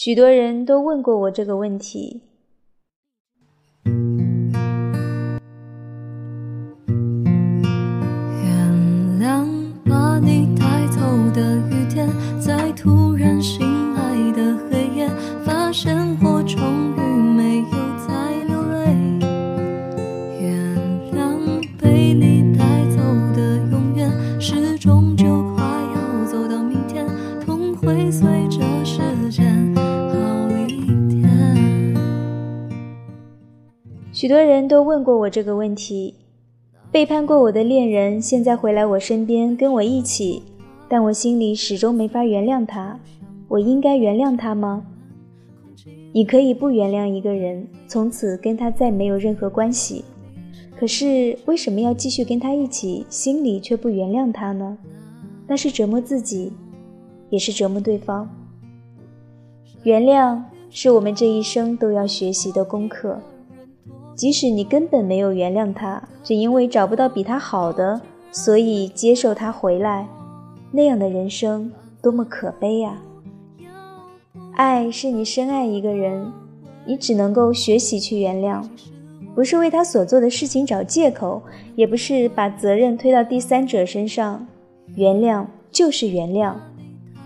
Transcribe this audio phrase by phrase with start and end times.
[0.00, 2.22] 许多人都问过我这个问题。
[3.84, 4.04] 原
[9.18, 9.44] 谅
[9.84, 11.00] 把你带走
[11.34, 12.08] 的雨天，
[12.40, 15.08] 在突然醒来的黑夜，
[15.44, 16.62] 发现我终
[16.96, 17.00] 于
[17.36, 17.72] 没有
[18.06, 18.94] 再流泪。
[20.40, 20.78] 原
[21.12, 22.98] 谅被你带走
[23.34, 24.08] 的永远，
[24.40, 27.04] 始终就快要走到明天，
[27.44, 28.62] 痛会随着
[34.18, 36.12] 许多人都问过我这个问题：
[36.90, 40.42] 背叛过我的恋人，现在回来我身边跟我一起，
[40.88, 42.98] 但我心里始终没法原谅他。
[43.46, 44.84] 我应该原谅他吗？
[46.12, 50.04] 你可以不原谅一个人，从此跟他再没有任何关系。
[50.76, 54.76] 可是为什么要继续跟他一起，心里却不原谅他呢？
[55.46, 56.52] 那是折磨自己，
[57.30, 58.28] 也是折磨对方。
[59.84, 63.16] 原谅是我们这一生都要学习的功课。
[64.18, 68.00] 即使你根本没有原谅他，只因为找不到比他好的，
[68.32, 70.08] 所以接受他回来，
[70.72, 71.70] 那样的人生
[72.02, 73.00] 多么可悲呀！
[74.56, 76.32] 爱是你深爱一个人，
[76.84, 78.60] 你只能够学习去原谅，
[79.36, 81.40] 不是为他所做的事情找借口，
[81.76, 84.44] 也不是把责任推到第三者身上。
[84.96, 86.54] 原谅就是原谅，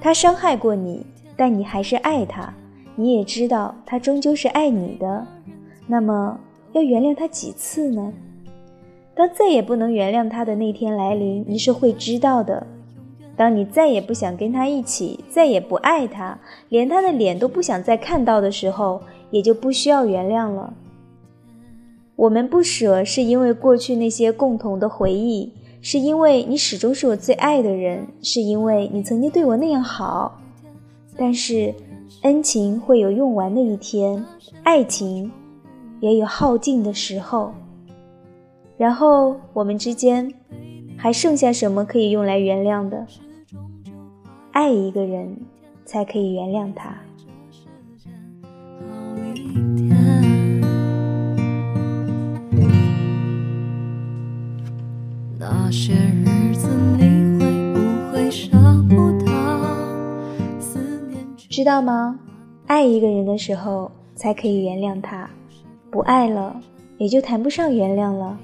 [0.00, 1.04] 他伤害过你，
[1.36, 2.50] 但你还是爱他，
[2.96, 5.26] 你也知道他终究是爱你的，
[5.86, 6.40] 那么。
[6.72, 8.12] 要原谅他几次呢？
[9.14, 12.66] 当再也不能原谅他的那天来临，你是会知道的。
[13.36, 16.38] 当你再也不想跟他一起，再也不爱他，
[16.68, 20.74] 连他的脸都不想再看到的时候，也就不需要原谅了。
[22.16, 30.40] 我们不舍，是因为过去那些共同的回忆，是因为你始终是我最爱的人，是因为你曾经对我那样好。
[31.16, 31.72] 但是，
[32.22, 34.24] 恩情会有用完的一天，
[34.64, 35.30] 爱情。
[36.00, 37.52] 也有耗尽的时候，
[38.76, 40.32] 然后我们之间
[40.96, 43.06] 还剩下什么可以用来原谅的？
[44.52, 45.36] 爱一个人，
[45.84, 46.94] 才可以原谅他。
[55.38, 58.48] 那些日子你会不会舍
[58.88, 59.26] 不得？
[60.60, 62.18] 思念知道吗？
[62.66, 65.28] 爱一个人的时候，才可以原谅他。
[65.90, 66.54] 不爱了，
[66.98, 68.38] 也就谈不上原谅了，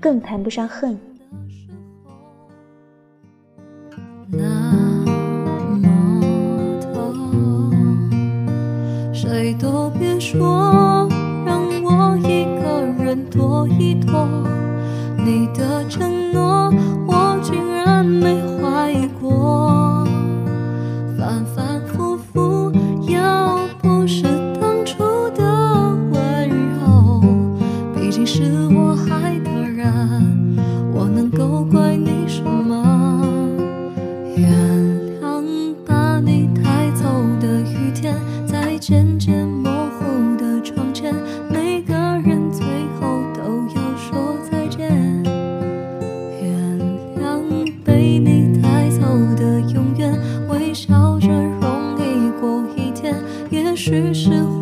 [0.00, 0.96] 更谈不上恨。
[4.28, 5.04] 那
[5.66, 5.88] 么
[6.80, 7.12] 多，
[9.12, 11.08] 谁都别说，
[11.44, 14.28] 让我一个人躲一躲。
[15.18, 16.72] 你的承诺。
[47.84, 49.00] 被你带走
[49.36, 50.12] 的永远
[50.48, 53.14] 微笑着容易过一天
[53.50, 54.59] 也许是。